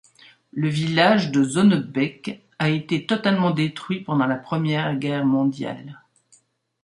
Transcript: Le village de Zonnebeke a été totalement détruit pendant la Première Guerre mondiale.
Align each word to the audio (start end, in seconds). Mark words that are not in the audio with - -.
Le 0.51 0.67
village 0.67 1.29
de 1.29 1.43
Zonnebeke 1.43 2.41
a 2.57 2.69
été 2.71 3.05
totalement 3.05 3.51
détruit 3.51 3.99
pendant 4.01 4.25
la 4.25 4.37
Première 4.37 4.95
Guerre 4.97 5.25
mondiale. 5.27 6.01